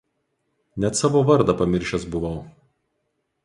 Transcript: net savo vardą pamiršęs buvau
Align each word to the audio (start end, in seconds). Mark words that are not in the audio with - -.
net 0.83 0.97
savo 1.01 1.21
vardą 1.31 1.57
pamiršęs 1.61 2.09
buvau 2.17 2.43